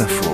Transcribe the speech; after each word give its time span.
Info. 0.00 0.32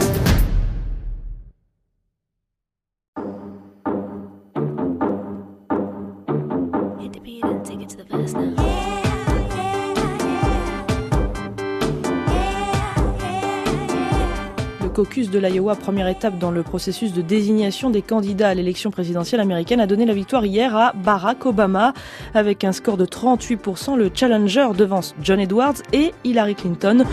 caucus 14.94 15.30
de 15.30 15.38
l'Iowa, 15.38 15.76
première 15.76 16.08
étape 16.08 16.38
dans 16.38 16.50
le 16.50 16.62
processus 16.62 17.12
de 17.12 17.22
désignation 17.22 17.90
des 17.90 18.02
candidats 18.02 18.48
à 18.48 18.54
l'élection 18.54 18.90
présidentielle 18.90 19.40
américaine, 19.40 19.80
a 19.80 19.86
donné 19.86 20.04
la 20.04 20.14
victoire 20.14 20.44
hier 20.44 20.74
à 20.76 20.92
Barack 20.92 21.46
Obama. 21.46 21.92
Avec 22.34 22.64
un 22.64 22.72
score 22.72 22.96
de 22.96 23.06
38%, 23.06 23.96
le 23.96 24.10
challenger 24.12 24.68
devance 24.76 25.14
John 25.22 25.40
Edwards 25.40 25.76
et 25.92 26.12
Hillary 26.24 26.54
Clinton. 26.54 27.04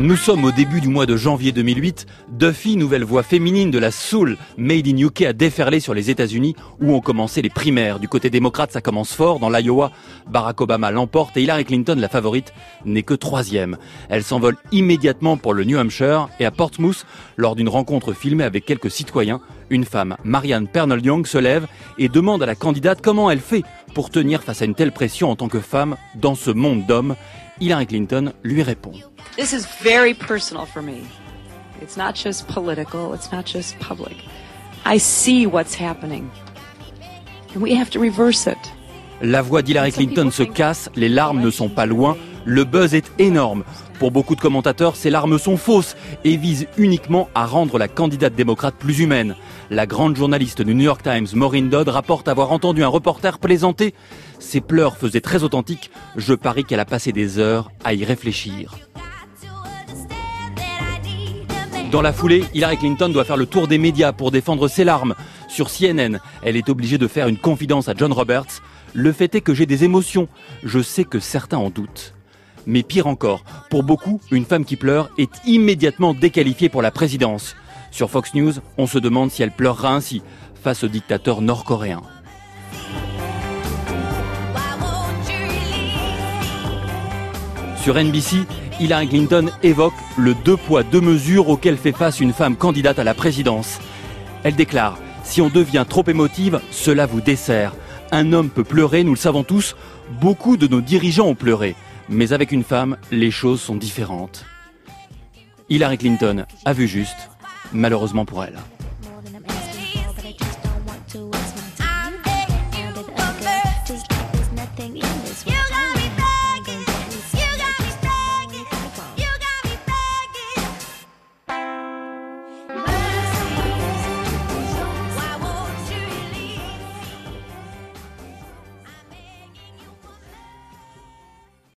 Nous 0.00 0.16
sommes 0.16 0.46
au 0.46 0.50
début 0.50 0.80
du 0.80 0.88
mois 0.88 1.04
de 1.04 1.14
janvier 1.14 1.52
2008. 1.52 2.06
Duffy, 2.30 2.78
nouvelle 2.78 3.04
voix 3.04 3.22
féminine 3.22 3.70
de 3.70 3.78
la 3.78 3.90
soul 3.90 4.38
made 4.56 4.88
in 4.88 4.96
UK, 4.96 5.20
a 5.20 5.32
déferlé 5.34 5.78
sur 5.78 5.92
les 5.92 6.08
États-Unis 6.08 6.56
où 6.80 6.94
ont 6.94 7.02
commencé 7.02 7.42
les 7.42 7.50
primaires. 7.50 8.00
Du 8.00 8.08
côté 8.08 8.30
démocrate, 8.30 8.72
ça 8.72 8.80
commence 8.80 9.12
fort. 9.12 9.40
Dans 9.40 9.50
l'Iowa, 9.50 9.92
Barack 10.26 10.58
Obama 10.62 10.90
l'emporte 10.90 11.36
et 11.36 11.42
Hillary 11.42 11.66
Clinton, 11.66 11.96
la 11.98 12.08
favorite, 12.08 12.54
n'est 12.86 13.02
que 13.02 13.12
troisième. 13.12 13.76
Elle 14.08 14.24
s'envole 14.24 14.56
immédiatement 14.72 15.36
pour 15.36 15.52
le 15.52 15.64
New 15.64 15.78
Hampshire 15.78 16.30
et 16.40 16.46
à 16.46 16.50
Portsmouth, 16.50 17.04
lors 17.36 17.54
d'une 17.54 17.68
rencontre 17.68 18.14
filmée 18.14 18.44
avec 18.44 18.64
quelques 18.64 18.90
citoyens, 18.90 19.42
une 19.68 19.84
femme, 19.84 20.16
Marianne 20.24 20.66
Pernell 20.66 21.04
Young, 21.04 21.26
se 21.26 21.36
lève 21.36 21.66
et 21.98 22.08
demande 22.08 22.42
à 22.42 22.46
la 22.46 22.54
candidate 22.54 23.02
comment 23.02 23.30
elle 23.30 23.40
fait 23.40 23.64
pour 23.94 24.10
tenir 24.10 24.42
face 24.42 24.62
à 24.62 24.64
une 24.64 24.74
telle 24.74 24.92
pression 24.92 25.30
en 25.30 25.36
tant 25.36 25.48
que 25.48 25.60
femme 25.60 25.96
dans 26.14 26.34
ce 26.34 26.50
monde 26.50 26.86
d'hommes. 26.86 27.16
Hillary 27.60 27.86
Clinton 27.86 28.32
lui 28.42 28.62
répond. 28.62 28.92
This 29.36 29.52
is 29.52 29.66
very 29.82 30.14
personal 30.14 30.66
for 30.66 30.82
me. 30.82 31.02
It's 31.82 31.96
not 31.96 32.14
just 32.14 32.46
political, 32.46 33.14
it's 33.14 33.30
not 33.32 33.46
just 33.46 33.78
public. 33.78 34.16
I 34.84 34.98
see 34.98 35.46
what's 35.46 35.74
happening. 35.74 36.30
And 37.54 37.62
we 37.62 37.74
have 37.74 37.90
to 37.90 38.00
reverse 38.00 38.46
it. 38.46 38.58
La 39.22 39.42
voix 39.42 39.62
d'Hillary 39.62 39.92
Clinton 39.92 40.30
se 40.30 40.42
casse, 40.42 40.88
les 40.96 41.08
larmes 41.08 41.40
ne 41.40 41.50
sont 41.50 41.68
pas 41.68 41.84
loin, 41.84 42.16
le 42.44 42.64
buzz 42.64 42.94
est 42.94 43.12
énorme. 43.18 43.64
Pour 43.98 44.10
beaucoup 44.10 44.34
de 44.34 44.40
commentateurs, 44.40 44.96
ces 44.96 45.10
larmes 45.10 45.38
sont 45.38 45.56
fausses 45.56 45.96
et 46.24 46.36
visent 46.36 46.66
uniquement 46.78 47.28
à 47.34 47.44
rendre 47.44 47.78
la 47.78 47.88
candidate 47.88 48.34
démocrate 48.34 48.74
plus 48.78 49.00
humaine. 49.00 49.36
La 49.70 49.86
grande 49.86 50.16
journaliste 50.16 50.62
du 50.62 50.74
New 50.74 50.84
York 50.84 51.02
Times, 51.02 51.26
Maureen 51.34 51.68
Dodd, 51.68 51.88
rapporte 51.88 52.28
avoir 52.28 52.50
entendu 52.52 52.82
un 52.82 52.88
reporter 52.88 53.38
plaisanter. 53.38 53.94
Ses 54.38 54.60
pleurs 54.60 54.96
faisaient 54.96 55.20
très 55.20 55.42
authentiques. 55.42 55.90
Je 56.16 56.34
parie 56.34 56.64
qu'elle 56.64 56.80
a 56.80 56.86
passé 56.86 57.12
des 57.12 57.38
heures 57.38 57.70
à 57.84 57.92
y 57.94 58.04
réfléchir. 58.04 58.74
Dans 61.92 62.02
la 62.02 62.12
foulée, 62.12 62.44
Hillary 62.54 62.78
Clinton 62.78 63.08
doit 63.08 63.24
faire 63.24 63.36
le 63.36 63.46
tour 63.46 63.66
des 63.66 63.78
médias 63.78 64.12
pour 64.12 64.30
défendre 64.30 64.68
ses 64.68 64.84
larmes. 64.84 65.14
Sur 65.48 65.68
CNN, 65.68 66.20
elle 66.42 66.56
est 66.56 66.68
obligée 66.68 66.98
de 66.98 67.08
faire 67.08 67.26
une 67.26 67.38
confidence 67.38 67.88
à 67.88 67.94
John 67.96 68.12
Roberts. 68.12 68.62
Le 68.94 69.12
fait 69.12 69.34
est 69.34 69.40
que 69.40 69.54
j'ai 69.54 69.66
des 69.66 69.84
émotions. 69.84 70.28
Je 70.62 70.80
sais 70.80 71.04
que 71.04 71.18
certains 71.18 71.58
en 71.58 71.68
doutent. 71.68 72.14
Mais 72.70 72.84
pire 72.84 73.08
encore, 73.08 73.42
pour 73.68 73.82
beaucoup, 73.82 74.20
une 74.30 74.44
femme 74.44 74.64
qui 74.64 74.76
pleure 74.76 75.10
est 75.18 75.44
immédiatement 75.44 76.14
déqualifiée 76.14 76.68
pour 76.68 76.82
la 76.82 76.92
présidence. 76.92 77.56
Sur 77.90 78.10
Fox 78.10 78.32
News, 78.32 78.52
on 78.78 78.86
se 78.86 79.00
demande 79.00 79.32
si 79.32 79.42
elle 79.42 79.50
pleurera 79.50 79.92
ainsi 79.92 80.22
face 80.62 80.84
au 80.84 80.86
dictateur 80.86 81.40
nord-coréen. 81.40 82.00
Sur 87.82 87.96
NBC, 87.96 88.46
Hillary 88.78 89.08
Clinton 89.08 89.50
évoque 89.64 89.92
le 90.16 90.34
deux 90.34 90.56
poids 90.56 90.84
deux 90.84 91.00
mesures 91.00 91.48
auquel 91.48 91.76
fait 91.76 91.90
face 91.90 92.20
une 92.20 92.32
femme 92.32 92.54
candidate 92.54 93.00
à 93.00 93.04
la 93.04 93.14
présidence. 93.14 93.80
Elle 94.44 94.54
déclare 94.54 94.96
Si 95.24 95.40
on 95.42 95.48
devient 95.48 95.86
trop 95.88 96.04
émotive, 96.06 96.60
cela 96.70 97.06
vous 97.06 97.20
dessert. 97.20 97.74
Un 98.12 98.32
homme 98.32 98.48
peut 98.48 98.62
pleurer, 98.62 99.02
nous 99.02 99.14
le 99.14 99.18
savons 99.18 99.42
tous, 99.42 99.74
beaucoup 100.20 100.56
de 100.56 100.68
nos 100.68 100.80
dirigeants 100.80 101.26
ont 101.26 101.34
pleuré. 101.34 101.74
Mais 102.12 102.32
avec 102.32 102.50
une 102.50 102.64
femme, 102.64 102.96
les 103.12 103.30
choses 103.30 103.60
sont 103.60 103.76
différentes. 103.76 104.44
Hillary 105.68 105.96
Clinton 105.96 106.44
a 106.64 106.72
vu 106.72 106.88
juste, 106.88 107.30
malheureusement 107.72 108.24
pour 108.24 108.42
elle. 108.42 108.58